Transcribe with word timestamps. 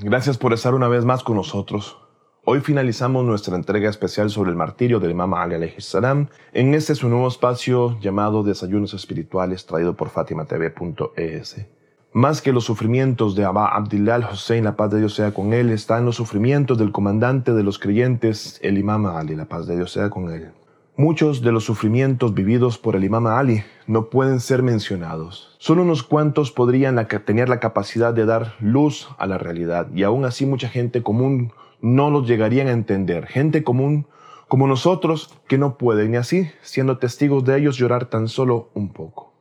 gracias 0.00 0.38
por 0.38 0.52
estar 0.52 0.74
una 0.74 0.88
vez 0.88 1.04
más 1.04 1.22
con 1.22 1.36
nosotros. 1.36 1.98
Hoy 2.44 2.60
finalizamos 2.60 3.24
nuestra 3.24 3.56
entrega 3.56 3.90
especial 3.90 4.30
sobre 4.30 4.50
el 4.50 4.56
martirio 4.56 5.00
del 5.00 5.10
Imam 5.10 5.34
Ali 5.34 5.74
salam 5.78 6.28
en 6.52 6.74
este 6.74 6.94
su 6.94 7.08
nuevo 7.08 7.26
espacio 7.26 7.98
llamado 8.00 8.42
Desayunos 8.42 8.94
Espirituales 8.94 9.66
traído 9.66 9.96
por 9.96 10.10
FatimaTV.es. 10.10 11.66
Más 12.12 12.40
que 12.40 12.52
los 12.52 12.64
sufrimientos 12.64 13.34
de 13.34 13.44
Abba 13.44 13.74
Abdillah 13.74 14.14
al-Hussein, 14.14 14.64
la 14.64 14.76
paz 14.76 14.90
de 14.90 15.00
Dios 15.00 15.14
sea 15.14 15.34
con 15.34 15.52
él, 15.52 15.70
están 15.70 16.04
los 16.04 16.16
sufrimientos 16.16 16.78
del 16.78 16.92
comandante 16.92 17.52
de 17.52 17.62
los 17.62 17.78
creyentes, 17.78 18.58
el 18.62 18.78
Imam 18.78 19.06
Ali, 19.06 19.34
la 19.34 19.46
paz 19.46 19.66
de 19.66 19.76
Dios 19.76 19.92
sea 19.92 20.08
con 20.08 20.30
él. 20.30 20.52
Muchos 20.98 21.42
de 21.42 21.52
los 21.52 21.64
sufrimientos 21.64 22.32
vividos 22.32 22.78
por 22.78 22.96
el 22.96 23.04
Imam 23.04 23.26
Ali 23.26 23.62
no 23.86 24.08
pueden 24.08 24.40
ser 24.40 24.62
mencionados. 24.62 25.54
Solo 25.58 25.82
unos 25.82 26.02
cuantos 26.02 26.52
podrían 26.52 27.06
tener 27.26 27.50
la 27.50 27.60
capacidad 27.60 28.14
de 28.14 28.24
dar 28.24 28.54
luz 28.60 29.06
a 29.18 29.26
la 29.26 29.36
realidad 29.36 29.88
y 29.94 30.04
aún 30.04 30.24
así 30.24 30.46
mucha 30.46 30.70
gente 30.70 31.02
común 31.02 31.52
no 31.82 32.08
los 32.08 32.26
llegarían 32.26 32.68
a 32.68 32.72
entender. 32.72 33.26
Gente 33.26 33.62
común 33.62 34.06
como 34.48 34.66
nosotros 34.66 35.38
que 35.48 35.58
no 35.58 35.76
pueden 35.76 36.14
y 36.14 36.16
así, 36.16 36.50
siendo 36.62 36.96
testigos 36.96 37.44
de 37.44 37.58
ellos, 37.58 37.76
llorar 37.76 38.06
tan 38.06 38.26
solo 38.26 38.70
un 38.72 38.94
poco. 38.94 39.34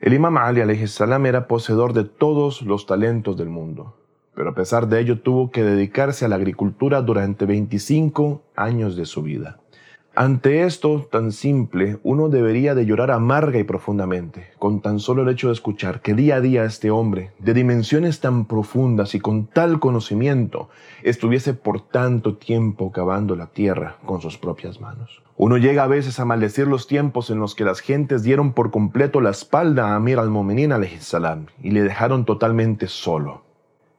El 0.00 0.14
Imam 0.14 0.38
Ali 0.38 0.86
salam 0.86 1.26
era 1.26 1.46
poseedor 1.46 1.92
de 1.92 2.04
todos 2.04 2.62
los 2.62 2.86
talentos 2.86 3.36
del 3.36 3.50
mundo, 3.50 3.98
pero 4.34 4.48
a 4.48 4.54
pesar 4.54 4.88
de 4.88 5.00
ello 5.00 5.20
tuvo 5.20 5.50
que 5.50 5.64
dedicarse 5.64 6.24
a 6.24 6.28
la 6.28 6.36
agricultura 6.36 7.02
durante 7.02 7.44
25 7.44 8.40
años 8.56 8.96
de 8.96 9.04
su 9.04 9.22
vida. 9.22 9.60
Ante 10.16 10.62
esto 10.62 11.08
tan 11.10 11.32
simple, 11.32 11.98
uno 12.04 12.28
debería 12.28 12.76
de 12.76 12.86
llorar 12.86 13.10
amarga 13.10 13.58
y 13.58 13.64
profundamente, 13.64 14.52
con 14.60 14.80
tan 14.80 15.00
solo 15.00 15.22
el 15.22 15.28
hecho 15.28 15.48
de 15.48 15.54
escuchar 15.54 16.02
que 16.02 16.14
día 16.14 16.36
a 16.36 16.40
día 16.40 16.64
este 16.64 16.92
hombre, 16.92 17.32
de 17.40 17.52
dimensiones 17.52 18.20
tan 18.20 18.44
profundas 18.44 19.16
y 19.16 19.20
con 19.20 19.46
tal 19.46 19.80
conocimiento, 19.80 20.68
estuviese 21.02 21.52
por 21.52 21.80
tanto 21.80 22.36
tiempo 22.36 22.92
cavando 22.92 23.34
la 23.34 23.48
tierra 23.48 23.96
con 24.06 24.20
sus 24.20 24.38
propias 24.38 24.80
manos. 24.80 25.20
Uno 25.36 25.56
llega 25.56 25.82
a 25.82 25.88
veces 25.88 26.20
a 26.20 26.24
maldecir 26.24 26.68
los 26.68 26.86
tiempos 26.86 27.30
en 27.30 27.40
los 27.40 27.56
que 27.56 27.64
las 27.64 27.80
gentes 27.80 28.22
dieron 28.22 28.52
por 28.52 28.70
completo 28.70 29.20
la 29.20 29.30
espalda 29.30 29.88
a 29.88 29.96
Amir 29.96 30.20
al-Momenin 30.20 30.72
salam 31.00 31.46
y 31.60 31.72
le 31.72 31.82
dejaron 31.82 32.24
totalmente 32.24 32.86
solo. 32.86 33.42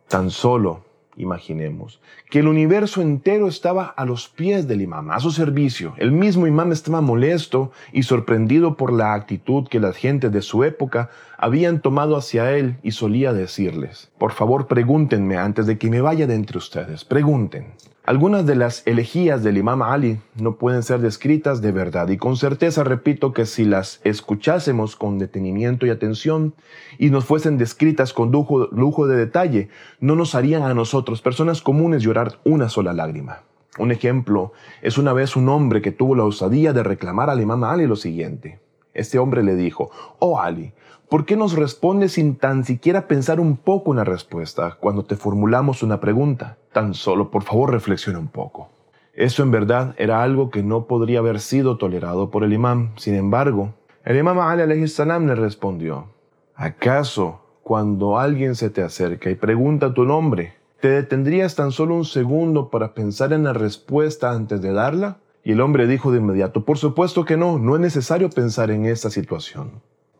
Tan 0.07 0.29
solo 0.29 0.84
imaginemos, 1.17 1.99
que 2.29 2.39
el 2.39 2.47
universo 2.47 3.01
entero 3.01 3.47
estaba 3.47 3.85
a 3.85 4.05
los 4.05 4.27
pies 4.29 4.67
del 4.67 4.81
imam, 4.81 5.11
a 5.11 5.19
su 5.19 5.31
servicio. 5.31 5.93
El 5.97 6.11
mismo 6.11 6.47
imam 6.47 6.71
estaba 6.71 7.01
molesto 7.01 7.71
y 7.93 8.03
sorprendido 8.03 8.75
por 8.75 8.91
la 8.91 9.13
actitud 9.13 9.67
que 9.67 9.79
las 9.79 9.95
gentes 9.95 10.31
de 10.31 10.41
su 10.41 10.63
época 10.63 11.09
habían 11.37 11.81
tomado 11.81 12.15
hacia 12.15 12.51
él 12.55 12.77
y 12.83 12.91
solía 12.91 13.33
decirles, 13.33 14.11
por 14.17 14.31
favor 14.31 14.67
pregúntenme 14.67 15.37
antes 15.37 15.65
de 15.65 15.77
que 15.77 15.89
me 15.89 16.01
vaya 16.01 16.27
de 16.27 16.35
entre 16.35 16.57
ustedes, 16.57 17.05
pregunten. 17.05 17.73
Algunas 18.05 18.45
de 18.45 18.55
las 18.55 18.85
elegías 18.85 19.41
del 19.43 19.57
imam 19.57 19.81
Ali 19.81 20.19
no 20.35 20.57
pueden 20.57 20.83
ser 20.83 20.99
descritas 20.99 21.63
de 21.63 21.71
verdad 21.71 22.07
y 22.09 22.17
con 22.17 22.37
certeza 22.37 22.83
repito 22.83 23.33
que 23.33 23.47
si 23.47 23.65
las 23.65 23.99
escuchásemos 24.03 24.95
con 24.95 25.17
detenimiento 25.17 25.87
y 25.87 25.89
atención 25.89 26.53
y 26.99 27.09
nos 27.09 27.25
fuesen 27.25 27.57
descritas 27.57 28.13
con 28.13 28.31
lujo, 28.31 28.67
lujo 28.71 29.07
de 29.07 29.17
detalle, 29.17 29.69
no 29.99 30.15
nos 30.15 30.35
harían 30.35 30.61
a 30.61 30.75
nosotros, 30.75 31.23
personas 31.23 31.63
comunes, 31.63 32.03
llorar 32.03 32.39
una 32.43 32.69
sola 32.69 32.93
lágrima. 32.93 33.41
Un 33.79 33.91
ejemplo 33.91 34.53
es 34.83 34.99
una 34.99 35.11
vez 35.11 35.35
un 35.35 35.49
hombre 35.49 35.81
que 35.81 35.91
tuvo 35.91 36.13
la 36.13 36.25
osadía 36.25 36.73
de 36.73 36.83
reclamar 36.83 37.31
al 37.31 37.41
imam 37.41 37.63
Ali 37.63 37.87
lo 37.87 37.95
siguiente. 37.95 38.59
Este 38.95 39.19
hombre 39.19 39.43
le 39.43 39.55
dijo, 39.55 39.91
Oh 40.19 40.39
Ali, 40.39 40.73
¿por 41.09 41.25
qué 41.25 41.35
nos 41.35 41.53
respondes 41.53 42.13
sin 42.13 42.37
tan 42.37 42.63
siquiera 42.63 43.07
pensar 43.07 43.39
un 43.39 43.57
poco 43.57 43.91
en 43.91 43.97
la 43.97 44.05
respuesta 44.05 44.77
cuando 44.79 45.03
te 45.03 45.15
formulamos 45.15 45.83
una 45.83 45.99
pregunta? 45.99 46.57
Tan 46.71 46.95
solo, 46.95 47.29
por 47.29 47.43
favor, 47.43 47.71
reflexiona 47.71 48.17
un 48.17 48.29
poco. 48.29 48.69
Eso 49.13 49.43
en 49.43 49.51
verdad 49.51 49.95
era 49.97 50.23
algo 50.23 50.49
que 50.49 50.63
no 50.63 50.87
podría 50.87 51.19
haber 51.19 51.39
sido 51.39 51.77
tolerado 51.77 52.31
por 52.31 52.43
el 52.43 52.53
imam. 52.53 52.93
Sin 52.97 53.15
embargo, 53.15 53.73
el 54.03 54.17
imam 54.17 54.39
Ali 54.39 54.87
salam 54.87 55.27
le 55.27 55.35
respondió, 55.35 56.07
¿acaso 56.55 57.41
cuando 57.63 58.17
alguien 58.17 58.55
se 58.55 58.69
te 58.69 58.81
acerca 58.81 59.29
y 59.29 59.35
pregunta 59.35 59.93
tu 59.93 60.05
nombre, 60.05 60.53
te 60.79 60.89
detendrías 60.89 61.55
tan 61.55 61.71
solo 61.71 61.95
un 61.95 62.05
segundo 62.05 62.69
para 62.69 62.93
pensar 62.93 63.33
en 63.33 63.43
la 63.43 63.53
respuesta 63.53 64.31
antes 64.31 64.61
de 64.61 64.71
darla? 64.71 65.17
Y 65.45 65.51
el 65.51 65.61
hombre 65.61 65.85
dijo 65.85 66.11
de 66.11 66.17
inmediato, 66.17 66.65
por 66.65 66.79
supuesto 66.79 67.23
que 67.23 67.37
no, 67.37 67.59
no 67.59 67.75
es 67.75 67.81
necesario 67.81 68.31
pensar 68.31 68.71
en 68.71 68.87
esta 68.87 69.11
situación. 69.11 69.73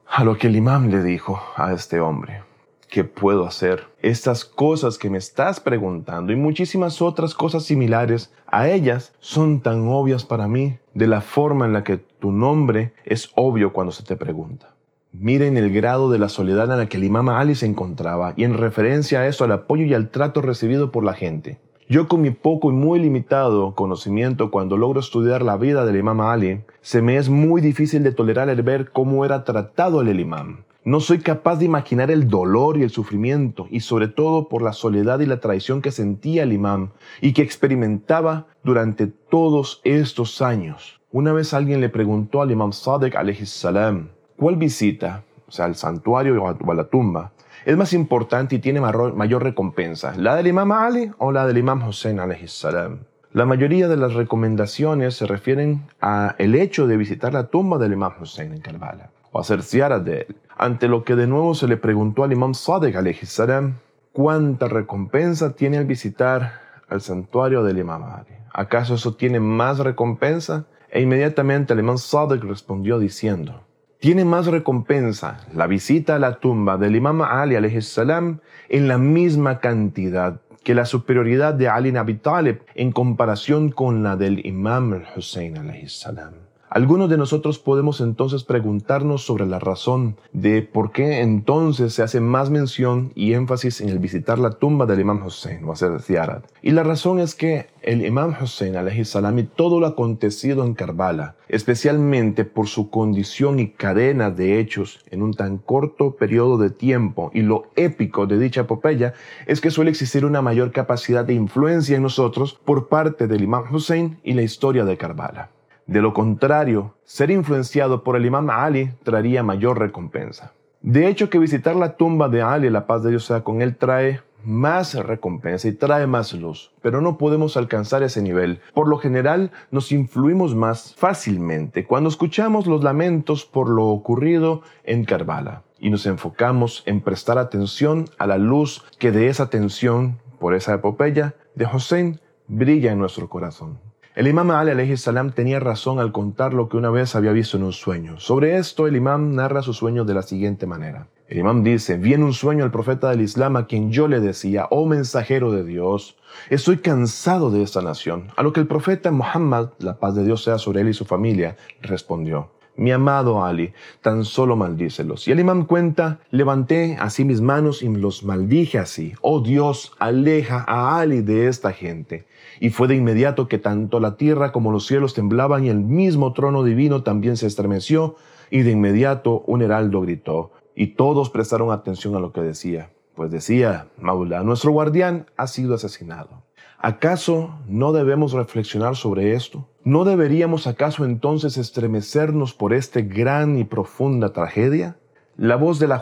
A 0.08 0.24
lo 0.24 0.38
que 0.38 0.46
el 0.46 0.56
imam 0.56 0.90
le 0.90 1.02
dijo 1.02 1.42
a 1.56 1.74
este 1.74 2.00
hombre, 2.00 2.44
¿qué 2.92 3.06
puedo 3.06 3.48
hacer? 3.48 3.88
Estas 4.04 4.46
cosas 4.46 5.00
que 5.00 5.10
me 5.10 5.18
estás 5.18 5.60
preguntando 5.60 6.32
y 6.32 6.36
muchísimas 6.36 7.02
otras 7.02 7.34
cosas 7.34 7.64
similares 7.64 8.32
a 8.46 8.70
ellas 8.70 9.14
son 9.20 9.62
tan 9.62 9.88
obvias 9.88 10.24
para 10.26 10.48
mí 10.48 10.78
de 10.94 11.08
la 11.08 11.22
forma 11.22 11.66
en 11.66 11.74
la 11.74 11.84
que 11.84 11.98
tu 11.98 12.32
nombre 12.32 12.94
es 13.04 13.32
obvio 13.34 13.74
cuando 13.74 13.94
se 13.94 14.04
te 14.04 14.16
pregunta. 14.16 14.76
Miren 15.12 15.58
el 15.58 15.74
grado 15.74 16.12
de 16.12 16.20
la 16.20 16.30
soledad 16.30 16.72
en 16.72 16.78
la 16.78 16.86
que 16.86 16.98
el 16.98 17.04
imam 17.04 17.30
Ali 17.30 17.56
se 17.56 17.66
encontraba 17.66 18.36
y 18.36 18.44
en 18.44 18.60
referencia 18.60 19.22
a 19.22 19.28
eso 19.28 19.44
al 19.44 19.54
apoyo 19.54 19.86
y 19.86 19.96
al 19.96 20.10
trato 20.10 20.44
recibido 20.44 20.92
por 20.92 21.04
la 21.04 21.16
gente. 21.16 21.58
Yo 21.88 22.08
con 22.08 22.22
mi 22.22 22.32
poco 22.32 22.72
y 22.72 22.74
muy 22.74 23.00
limitado 23.00 23.76
conocimiento 23.76 24.50
cuando 24.50 24.76
logro 24.76 25.00
estudiar 25.00 25.44
la 25.44 25.56
vida 25.56 25.86
del 25.86 25.98
imam 25.98 26.20
Ali, 26.20 26.62
se 26.82 27.04
me 27.04 27.18
es 27.18 27.30
muy 27.30 27.62
difícil 27.62 28.02
de 28.02 28.12
tolerar 28.12 28.50
el 28.50 28.64
ver 28.64 28.90
cómo 28.92 29.24
era 29.24 29.44
tratado 29.44 30.02
el 30.02 30.20
imam. 30.20 30.64
No 30.84 31.00
soy 31.00 31.20
capaz 31.20 31.58
de 31.58 31.66
imaginar 31.66 32.10
el 32.10 32.28
dolor 32.28 32.78
y 32.78 32.82
el 32.82 32.90
sufrimiento, 32.90 33.68
y 33.70 33.82
sobre 33.82 34.08
todo 34.08 34.50
por 34.50 34.64
la 34.64 34.74
soledad 34.74 35.20
y 35.20 35.28
la 35.28 35.40
traición 35.40 35.84
que 35.84 35.92
sentía 35.92 36.42
el 36.42 36.54
imam 36.54 36.90
y 37.22 37.34
que 37.34 37.44
experimentaba 37.44 38.48
durante 38.64 39.06
todos 39.06 39.82
estos 39.84 40.42
años. 40.42 41.00
Una 41.12 41.34
vez 41.34 41.54
alguien 41.54 41.82
le 41.82 41.90
preguntó 41.90 42.42
al 42.42 42.50
imam 42.50 42.72
Sadek 42.72 43.16
salam, 43.46 44.10
¿cuál 44.38 44.56
visita, 44.56 45.24
o 45.48 45.52
sea, 45.52 45.66
al 45.66 45.76
santuario 45.76 46.42
o 46.42 46.72
a 46.72 46.76
la 46.76 46.86
tumba, 46.86 47.32
es 47.66 47.76
más 47.76 47.94
importante 47.94 48.56
y 48.56 48.60
tiene 48.60 48.80
mayor 48.80 49.44
recompensa, 49.44 50.14
la 50.18 50.36
del 50.36 50.48
Imam 50.48 50.72
Ali 50.72 51.12
o 51.18 51.32
la 51.32 51.48
del 51.48 51.58
Imam 51.58 51.88
Hussein 51.88 52.20
salam. 52.46 53.00
La 53.34 53.46
mayoría 53.46 53.88
de 53.88 53.98
las 53.98 54.14
recomendaciones 54.14 55.16
se 55.16 55.26
refieren 55.26 55.88
a 56.00 56.36
el 56.38 56.56
hecho 56.56 56.88
de 56.88 56.96
visitar 56.96 57.34
la 57.34 57.48
tumba 57.48 57.80
del 57.80 57.94
Imam 57.94 58.14
Hussein 58.22 58.54
en 58.54 58.62
Karbala 58.62 59.10
o 59.32 59.40
hacer 59.40 59.64
ziara 59.64 60.00
de 60.00 60.22
él. 60.22 60.36
Ante 60.58 60.88
lo 60.88 61.04
que 61.04 61.16
de 61.16 61.28
nuevo 61.28 61.56
se 61.56 61.68
le 61.68 61.76
preguntó 61.76 62.24
al 62.24 62.32
Imam 62.32 62.54
Sadiq 62.54 62.96
salam, 63.26 63.80
¿cuánta 64.14 64.68
recompensa 64.68 65.54
tiene 65.54 65.78
al 65.78 65.86
visitar 65.86 66.62
al 66.88 67.02
santuario 67.02 67.64
del 67.64 67.80
Imam 67.80 68.04
Ali? 68.04 68.38
¿Acaso 68.54 68.94
eso 68.94 69.16
tiene 69.16 69.40
más 69.40 69.80
recompensa? 69.80 70.66
E 70.92 71.02
inmediatamente 71.02 71.74
el 71.74 71.80
Imam 71.80 71.98
Sadiq 71.98 72.44
respondió 72.44 73.00
diciendo, 73.00 73.64
tiene 74.00 74.26
más 74.26 74.48
recompensa 74.48 75.40
la 75.54 75.68
visita 75.68 76.16
a 76.16 76.20
la 76.20 76.40
tumba 76.40 76.78
del 76.78 76.96
Imam 76.96 77.22
Ali 77.22 77.82
salam 77.82 78.40
en 78.70 78.88
la 78.88 78.98
misma 78.98 79.60
cantidad 79.60 80.42
que 80.64 80.76
la 80.76 80.86
superioridad 80.86 81.54
de 81.54 81.70
Ali 81.70 81.92
Nabi 81.92 82.16
Talib 82.16 82.62
en 82.74 82.92
comparación 82.92 83.72
con 83.72 84.04
la 84.04 84.16
del 84.16 84.46
Imam 84.46 85.04
Hussein 85.16 85.56
salam. 85.88 86.34
Algunos 86.70 87.10
de 87.10 87.18
nosotros 87.18 87.60
podemos 87.60 88.02
entonces 88.02 88.44
preguntarnos 88.44 89.24
sobre 89.24 89.46
la 89.46 89.60
razón 89.60 90.18
de 90.34 90.64
por 90.64 90.92
qué 90.92 91.22
entonces 91.22 91.94
se 91.94 92.02
hace 92.02 92.20
más 92.20 92.50
mención 92.50 93.12
y 93.14 93.34
énfasis 93.34 93.82
en 93.82 93.90
el 93.90 94.00
visitar 94.00 94.40
la 94.40 94.50
tumba 94.50 94.88
del 94.88 95.00
Imam 95.00 95.24
Hussein 95.24 95.64
o 95.64 95.72
hacer 95.72 96.02
ziyarat. 96.02 96.44
Y 96.64 96.72
la 96.72 96.84
razón 96.84 97.20
es 97.20 97.36
que 97.36 97.68
el 97.84 98.04
Imam 98.04 98.34
Hussein 98.42 98.74
salam 99.06 99.38
y 99.40 99.44
todo 99.44 99.80
lo 99.80 99.86
acontecido 99.86 100.66
en 100.66 100.74
Karbala, 100.74 101.36
especialmente 101.50 102.46
por 102.46 102.68
su 102.68 102.90
condición 102.90 103.60
y 103.60 103.70
cadena 103.70 104.32
de 104.32 104.60
hechos 104.60 105.00
en 105.12 105.22
un 105.22 105.36
tan 105.36 105.60
corto 105.60 106.16
periodo 106.16 106.58
de 106.58 106.72
tiempo 106.72 107.30
y 107.34 107.44
lo 107.44 107.68
épico 107.76 108.26
de 108.26 108.40
dicha 108.40 108.62
epopeya, 108.62 109.14
es 109.46 109.62
que 109.62 109.70
suele 109.70 109.92
existir 109.92 110.26
una 110.26 110.42
mayor 110.42 110.72
capacidad 110.72 111.24
de 111.24 111.36
influencia 111.36 111.96
en 111.96 112.04
nosotros 112.04 112.60
por 112.66 112.88
parte 112.88 113.28
del 113.28 113.44
Imam 113.44 113.64
Hussein 113.72 114.18
y 114.24 114.34
la 114.34 114.42
historia 114.42 114.84
de 114.84 114.98
Karbala. 114.98 115.55
De 115.88 116.02
lo 116.02 116.14
contrario, 116.14 116.96
ser 117.04 117.30
influenciado 117.30 118.04
por 118.04 118.16
el 118.16 118.26
imam 118.26 118.50
Ali 118.50 118.92
traería 119.04 119.44
mayor 119.44 119.80
recompensa. 119.80 120.54
De 120.82 121.08
hecho, 121.08 121.30
que 121.30 121.40
visitar 121.40 121.76
la 121.76 121.96
tumba 121.96 122.30
de 122.30 122.42
Ali, 122.42 122.70
la 122.70 122.88
paz 122.88 123.04
de 123.04 123.10
Dios 123.10 123.26
sea 123.26 123.44
con 123.44 123.62
él, 123.62 123.76
trae 123.76 124.22
más 124.44 124.94
recompensa 124.94 125.68
y 125.68 125.74
trae 125.74 126.08
más 126.08 126.34
luz, 126.34 126.72
pero 126.82 127.02
no 127.02 127.18
podemos 127.18 127.58
alcanzar 127.58 128.04
ese 128.04 128.22
nivel. 128.22 128.62
Por 128.74 128.88
lo 128.88 128.98
general, 128.98 129.52
nos 129.72 129.92
influimos 129.92 130.56
más 130.56 130.94
fácilmente 130.96 131.86
cuando 131.86 132.10
escuchamos 132.10 132.68
los 132.68 132.84
lamentos 132.84 133.46
por 133.46 133.70
lo 133.70 133.86
ocurrido 133.88 134.62
en 134.84 135.06
Karbala 135.06 135.64
y 135.80 135.90
nos 135.90 136.06
enfocamos 136.06 136.84
en 136.86 137.02
prestar 137.02 137.38
atención 137.38 138.06
a 138.18 138.28
la 138.28 138.38
luz 138.38 138.86
que 139.00 139.12
de 139.12 139.28
esa 139.28 139.44
atención 139.44 140.20
por 140.40 140.54
esa 140.54 140.76
epopeya 140.76 141.34
de 141.56 141.66
Hussein 141.66 142.20
brilla 142.48 142.92
en 142.92 143.00
nuestro 143.00 143.28
corazón. 143.28 143.80
El 144.16 144.30
imam 144.30 144.50
Ali 144.52 144.96
salam 144.96 145.32
tenía 145.32 145.60
razón 145.60 146.00
al 146.00 146.14
contar 146.14 146.54
lo 146.54 146.70
que 146.70 146.78
una 146.78 146.90
vez 146.90 147.18
había 147.18 147.34
visto 147.34 147.58
en 147.58 147.64
un 147.64 147.74
sueño. 147.74 148.18
Sobre 148.18 148.56
esto 148.56 148.88
el 148.88 148.96
imam 148.96 149.36
narra 149.36 149.62
su 149.62 149.74
sueño 149.74 150.06
de 150.06 150.14
la 150.14 150.22
siguiente 150.22 150.66
manera. 150.66 151.10
El 151.28 151.40
imam 151.40 151.64
dice, 151.64 151.98
vi 151.98 152.14
en 152.14 152.24
un 152.24 152.32
sueño 152.32 152.64
al 152.64 152.72
profeta 152.72 153.10
del 153.10 153.20
Islam 153.20 153.58
a 153.58 153.68
quien 153.68 153.92
yo 153.92 154.08
le 154.08 154.22
decía, 154.22 154.68
oh 154.70 154.86
mensajero 154.86 155.52
de 155.52 155.66
Dios, 155.66 156.16
estoy 156.50 156.78
cansado 156.78 157.52
de 157.52 157.62
esta 157.62 157.82
nación. 157.82 158.30
A 158.38 158.44
lo 158.44 158.54
que 158.54 158.62
el 158.62 158.68
profeta 158.68 159.12
Muhammad, 159.12 159.72
la 159.80 160.00
paz 160.00 160.16
de 160.16 160.24
Dios 160.24 160.46
sea 160.46 160.60
sobre 160.60 160.80
él 160.80 160.88
y 160.88 160.94
su 160.94 161.04
familia, 161.04 161.58
respondió, 161.82 162.52
mi 162.78 162.92
amado 162.92 163.44
Ali, 163.44 163.74
tan 164.02 164.26
solo 164.26 164.56
maldícelos. 164.56 165.28
Y 165.28 165.32
el 165.32 165.40
imam 165.40 165.66
cuenta, 165.66 166.20
levanté 166.32 166.98
así 167.00 167.24
mis 167.26 167.42
manos 167.42 167.82
y 167.82 167.90
los 167.90 168.24
maldije 168.24 168.80
así. 168.80 169.14
Oh 169.22 169.40
Dios, 169.40 169.94
aleja 170.00 170.64
a 170.68 171.00
Ali 171.00 171.22
de 171.22 171.48
esta 171.48 171.72
gente. 171.72 172.26
Y 172.60 172.70
fue 172.70 172.88
de 172.88 172.96
inmediato 172.96 173.48
que 173.48 173.58
tanto 173.58 174.00
la 174.00 174.18
tierra 174.18 174.52
como 174.52 174.72
los 174.72 174.86
cielos 174.88 175.14
temblaban 175.14 175.66
y 175.66 175.70
el 175.70 175.80
mismo 175.80 176.34
trono 176.34 176.64
divino 176.64 177.04
también 177.04 177.38
se 177.38 177.48
estremeció. 177.48 178.16
Y 178.50 178.62
de 178.62 178.72
inmediato 178.72 179.44
un 179.48 179.62
heraldo 179.62 180.02
gritó, 180.02 180.52
y 180.76 180.88
todos 180.88 181.30
prestaron 181.30 181.72
atención 181.72 182.16
a 182.16 182.20
lo 182.20 182.32
que 182.34 182.42
decía, 182.42 182.92
pues 183.16 183.32
decía, 183.32 183.88
Maula, 183.98 184.44
nuestro 184.44 184.72
guardián 184.72 185.26
ha 185.38 185.48
sido 185.48 185.74
asesinado. 185.74 186.44
¿Acaso 186.78 187.58
no 187.68 187.94
debemos 187.94 188.34
reflexionar 188.34 188.96
sobre 188.96 189.34
esto? 189.34 189.68
¿No 189.88 190.04
deberíamos 190.04 190.66
acaso 190.66 191.06
entonces 191.06 191.58
estremecernos 191.58 192.56
por 192.56 192.74
esta 192.74 193.02
gran 193.02 193.56
y 193.60 193.66
profunda 193.66 194.34
tragedia? 194.34 194.98
La 195.38 195.58
voz 195.58 195.78
de 195.78 195.88
la, 195.88 196.00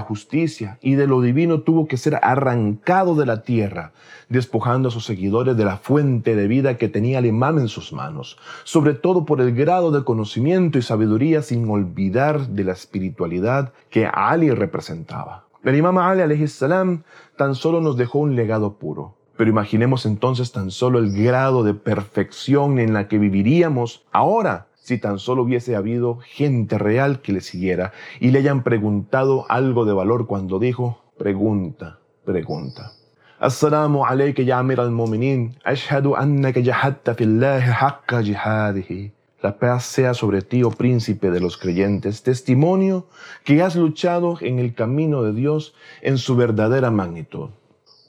justicia 0.00 0.78
y 0.80 0.94
de 0.94 1.06
lo 1.06 1.20
divino 1.20 1.60
tuvo 1.60 1.86
que 1.88 1.98
ser 1.98 2.18
arrancado 2.22 3.14
de 3.16 3.26
la 3.26 3.42
tierra, 3.42 3.92
despojando 4.30 4.88
a 4.88 4.90
sus 4.90 5.04
seguidores 5.04 5.58
de 5.58 5.64
la 5.66 5.76
fuente 5.76 6.36
de 6.36 6.48
vida 6.48 6.78
que 6.78 6.88
tenía 6.88 7.18
el 7.18 7.26
imam 7.26 7.58
en 7.58 7.68
sus 7.68 7.92
manos, 7.92 8.38
sobre 8.64 8.94
todo 8.94 9.26
por 9.26 9.42
el 9.42 9.54
grado 9.54 9.90
de 9.90 10.04
conocimiento 10.04 10.78
y 10.78 10.82
sabiduría 10.82 11.42
sin 11.42 11.68
olvidar 11.68 12.48
de 12.48 12.64
la 12.64 12.72
espiritualidad 12.72 13.74
que 13.90 14.06
Ali 14.10 14.52
representaba. 14.52 15.44
El 15.64 15.76
imam 15.76 15.98
Ali 15.98 16.48
salam 16.48 17.02
tan 17.36 17.54
solo 17.54 17.82
nos 17.82 17.98
dejó 17.98 18.20
un 18.20 18.36
legado 18.36 18.78
puro, 18.78 19.17
pero 19.38 19.50
imaginemos 19.50 20.04
entonces 20.04 20.50
tan 20.50 20.72
solo 20.72 20.98
el 20.98 21.12
grado 21.12 21.62
de 21.62 21.72
perfección 21.72 22.80
en 22.80 22.92
la 22.92 23.06
que 23.06 23.18
viviríamos 23.18 24.04
ahora 24.10 24.66
si 24.74 24.98
tan 24.98 25.20
solo 25.20 25.44
hubiese 25.44 25.76
habido 25.76 26.18
gente 26.18 26.76
real 26.76 27.20
que 27.20 27.32
le 27.32 27.40
siguiera 27.40 27.92
y 28.18 28.32
le 28.32 28.40
hayan 28.40 28.64
preguntado 28.64 29.46
algo 29.48 29.84
de 29.84 29.92
valor 29.92 30.26
cuando 30.26 30.58
dijo, 30.58 31.04
pregunta, 31.16 32.00
pregunta. 32.24 32.92
Ya 33.40 34.58
amir 34.58 34.80
al-mu'minin, 34.80 35.54
ashhadu 35.64 36.16
annaka 36.16 36.60
jahadta 36.60 37.14
fillahi 37.14 37.70
haqqa 37.70 38.22
jihadihi. 38.22 39.12
La 39.40 39.56
paz 39.56 39.84
sea 39.84 40.14
sobre 40.14 40.42
ti, 40.42 40.64
oh 40.64 40.72
príncipe 40.72 41.30
de 41.30 41.38
los 41.38 41.56
creyentes, 41.56 42.24
testimonio 42.24 43.06
que 43.44 43.62
has 43.62 43.76
luchado 43.76 44.36
en 44.40 44.58
el 44.58 44.74
camino 44.74 45.22
de 45.22 45.32
Dios 45.32 45.76
en 46.02 46.18
su 46.18 46.34
verdadera 46.34 46.90
magnitud. 46.90 47.50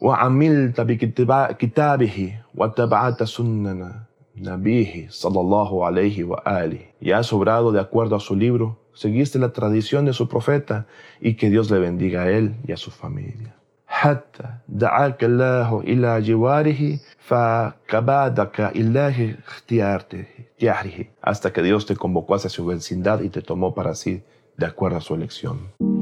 وعملت 0.00 0.80
بكتابه 0.80 2.34
واتبعت 2.54 3.22
سننا 3.22 4.04
Nabihi 4.36 5.06
sallallahu 5.10 5.84
alayhi 5.86 6.24
wa 6.24 6.42
ali. 6.44 6.88
Y 7.00 7.12
has 7.12 7.32
obrado 7.32 7.70
de 7.70 7.80
acuerdo 7.80 8.16
a 8.16 8.20
su 8.20 8.34
libro, 8.34 8.80
seguiste 8.92 9.38
la 9.38 9.52
tradición 9.52 10.04
de 10.04 10.12
su 10.12 10.28
profeta 10.28 10.86
y 11.20 11.34
que 11.34 11.50
Dios 11.50 11.70
le 11.70 11.78
bendiga 11.78 12.22
a 12.22 12.30
él 12.30 12.56
y 12.66 12.72
a 12.72 12.76
su 12.76 12.90
familia. 12.90 13.54
حتى 13.86 14.44
دعاك 14.68 15.24
الله 15.24 15.80
إلى 15.80 16.20
جواره 16.22 16.98
فكبادك 17.18 18.60
الله 18.60 19.36
اختياره 19.46 21.06
hasta 21.22 21.52
que 21.52 21.62
Dios 21.62 21.86
te 21.86 21.94
convocó 21.94 22.34
hacia 22.34 22.50
su 22.50 22.66
vecindad 22.66 23.20
y 23.20 23.28
te 23.28 23.40
tomó 23.40 23.72
para 23.72 23.94
sí 23.94 24.22
de 24.56 24.66
acuerdo 24.66 24.98
a 24.98 25.00
su 25.00 25.14
elección. 25.14 25.97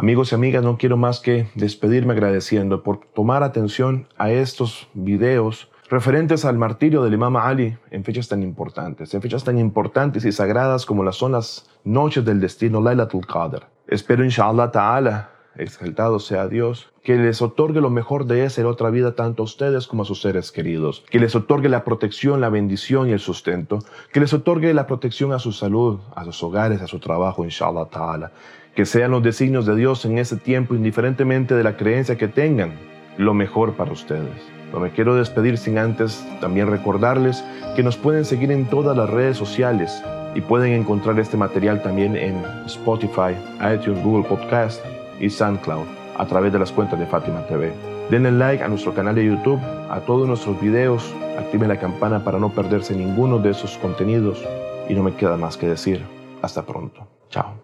Amigos 0.00 0.32
y 0.32 0.34
amigas, 0.34 0.64
no 0.64 0.78
quiero 0.78 0.96
más 0.96 1.20
que 1.20 1.46
despedirme 1.54 2.14
agradeciendo 2.14 2.82
por 2.82 3.00
tomar 3.14 3.42
atención 3.42 4.08
a 4.16 4.30
estos 4.30 4.88
videos 4.94 5.70
referentes 5.90 6.46
al 6.46 6.56
martirio 6.56 7.02
del 7.02 7.12
Imam 7.12 7.36
Ali 7.36 7.76
en 7.90 8.02
fechas 8.02 8.26
tan 8.26 8.42
importantes, 8.42 9.12
en 9.12 9.20
fechas 9.20 9.44
tan 9.44 9.58
importantes 9.58 10.24
y 10.24 10.32
sagradas 10.32 10.86
como 10.86 11.04
las 11.04 11.16
son 11.16 11.32
las 11.32 11.68
noches 11.84 12.24
del 12.24 12.40
destino 12.40 12.80
Laylatul 12.80 13.26
Qadr. 13.26 13.66
Espero, 13.88 14.24
inshallah 14.24 14.72
ta'ala, 14.72 15.32
exaltado 15.56 16.18
sea 16.18 16.48
Dios, 16.48 16.92
que 17.02 17.16
les 17.16 17.42
otorgue 17.42 17.80
lo 17.80 17.90
mejor 17.90 18.26
de 18.26 18.44
esa 18.44 18.60
y 18.60 18.64
otra 18.64 18.90
vida 18.90 19.14
tanto 19.14 19.42
a 19.42 19.44
ustedes 19.44 19.86
como 19.86 20.02
a 20.02 20.06
sus 20.06 20.20
seres 20.20 20.52
queridos, 20.52 21.04
que 21.10 21.18
les 21.18 21.34
otorgue 21.34 21.68
la 21.68 21.84
protección, 21.84 22.40
la 22.40 22.48
bendición 22.48 23.08
y 23.08 23.12
el 23.12 23.20
sustento, 23.20 23.80
que 24.12 24.20
les 24.20 24.32
otorgue 24.32 24.72
la 24.74 24.86
protección 24.86 25.32
a 25.32 25.38
su 25.38 25.52
salud, 25.52 26.00
a 26.14 26.24
sus 26.24 26.42
hogares, 26.42 26.82
a 26.82 26.86
su 26.86 26.98
trabajo, 26.98 27.44
inshallah 27.44 27.86
ta'ala, 27.86 28.32
que 28.74 28.86
sean 28.86 29.10
los 29.10 29.22
designios 29.22 29.66
de 29.66 29.76
Dios 29.76 30.04
en 30.04 30.18
ese 30.18 30.36
tiempo, 30.36 30.74
indiferentemente 30.74 31.54
de 31.54 31.64
la 31.64 31.76
creencia 31.76 32.16
que 32.16 32.28
tengan, 32.28 32.78
lo 33.18 33.34
mejor 33.34 33.74
para 33.74 33.92
ustedes. 33.92 34.30
No 34.72 34.78
me 34.78 34.90
quiero 34.90 35.16
despedir 35.16 35.58
sin 35.58 35.78
antes 35.78 36.24
también 36.40 36.68
recordarles 36.68 37.44
que 37.74 37.82
nos 37.82 37.96
pueden 37.96 38.24
seguir 38.24 38.52
en 38.52 38.66
todas 38.66 38.96
las 38.96 39.10
redes 39.10 39.36
sociales 39.36 40.02
y 40.36 40.40
pueden 40.42 40.72
encontrar 40.72 41.18
este 41.18 41.36
material 41.36 41.82
también 41.82 42.16
en 42.16 42.44
Spotify, 42.66 43.34
iTunes, 43.74 44.00
Google 44.04 44.28
Podcast 44.28 44.80
y 45.20 45.30
SoundCloud 45.30 45.86
a 46.18 46.26
través 46.26 46.52
de 46.52 46.58
las 46.58 46.72
cuentas 46.72 46.98
de 46.98 47.06
Fátima 47.06 47.46
TV. 47.46 47.72
Denle 48.10 48.32
like 48.32 48.62
a 48.62 48.68
nuestro 48.68 48.94
canal 48.94 49.14
de 49.14 49.24
YouTube, 49.24 49.60
a 49.88 50.00
todos 50.00 50.26
nuestros 50.26 50.60
videos, 50.60 51.14
activen 51.38 51.68
la 51.68 51.78
campana 51.78 52.24
para 52.24 52.38
no 52.38 52.50
perderse 52.50 52.94
ninguno 52.94 53.38
de 53.38 53.50
esos 53.50 53.78
contenidos 53.78 54.44
y 54.88 54.94
no 54.94 55.02
me 55.02 55.14
queda 55.14 55.36
más 55.36 55.56
que 55.56 55.68
decir, 55.68 56.04
hasta 56.42 56.62
pronto. 56.62 57.06
Chao 57.28 57.54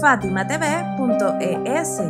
fatimatv.es. 0.00 2.02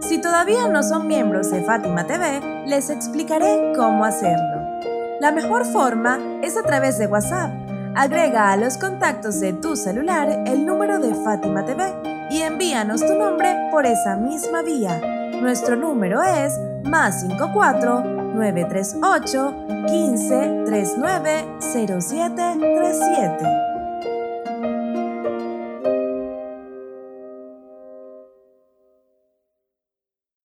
Si 0.00 0.20
todavía 0.20 0.68
no 0.68 0.82
son 0.82 1.06
miembros 1.06 1.50
de 1.50 1.62
Fátima 1.62 2.06
TV, 2.06 2.64
les 2.66 2.90
explicaré 2.90 3.72
cómo 3.76 4.04
hacerlo. 4.04 4.80
La 5.20 5.32
mejor 5.32 5.64
forma 5.64 6.18
es 6.42 6.56
a 6.56 6.62
través 6.62 6.98
de 6.98 7.06
WhatsApp. 7.06 7.50
Agrega 7.96 8.52
a 8.52 8.56
los 8.56 8.78
contactos 8.78 9.40
de 9.40 9.52
tu 9.54 9.76
celular 9.76 10.44
el 10.46 10.64
número 10.64 10.98
de 10.98 11.14
Fátima 11.14 11.64
TV 11.64 12.17
y 12.30 12.42
envíanos 12.42 13.00
tu 13.00 13.14
nombre 13.14 13.54
por 13.70 13.86
esa 13.86 14.16
misma 14.16 14.62
vía. 14.62 15.00
Nuestro 15.40 15.76
número 15.76 16.22
es 16.22 16.58
más 16.84 17.20
54 17.20 18.04
938 18.34 19.54
15 19.86 20.64
39 20.66 21.46
0737. 21.60 23.67